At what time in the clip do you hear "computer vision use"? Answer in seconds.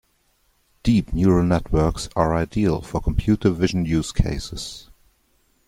2.99-4.11